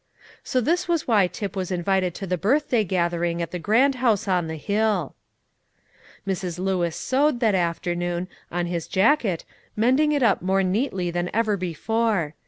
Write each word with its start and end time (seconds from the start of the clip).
So 0.43 0.61
this 0.61 0.87
was 0.87 1.07
why 1.07 1.27
Tip 1.27 1.55
was 1.55 1.69
invited 1.71 2.15
to 2.15 2.25
the 2.25 2.35
birthday 2.35 2.83
gathering 2.83 3.39
at 3.39 3.51
the 3.51 3.59
grand 3.59 3.93
house 4.01 4.27
on 4.27 4.47
the 4.47 4.55
hill. 4.55 5.13
Mrs. 6.25 6.57
Lewis 6.57 6.95
sewed, 6.95 7.39
that 7.41 7.53
afternoon, 7.53 8.27
on 8.51 8.65
his 8.65 8.87
jacket, 8.87 9.45
mending 9.75 10.11
it 10.11 10.23
up 10.23 10.41
more 10.41 10.63
neatly 10.63 11.11
than 11.11 11.29
ever 11.35 11.55
before. 11.55 12.33